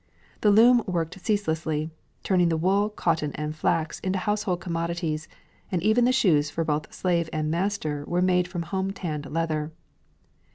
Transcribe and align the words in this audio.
The 0.39 0.49
loom 0.49 0.81
worked 0.87 1.19
ceaselessly, 1.23 1.91
turning 2.23 2.49
the 2.49 2.57
wool, 2.57 2.89
cotton, 2.89 3.33
and 3.35 3.55
flax 3.55 3.99
into 3.99 4.17
household 4.17 4.59
commodities, 4.59 5.27
and 5.71 5.79
even 5.83 6.05
the 6.05 6.11
shoes 6.11 6.49
for 6.49 6.63
both 6.63 6.91
slave 6.91 7.29
and 7.31 7.51
master 7.51 8.03
were 8.07 8.19
made 8.23 8.47
from 8.47 8.63
home 8.63 8.93
tanned 8.93 9.27
leather. 9.27 9.71